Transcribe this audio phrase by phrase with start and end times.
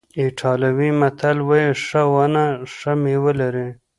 [0.21, 3.69] ایټالوي متل وایي ښه ونه ښه میوه لري.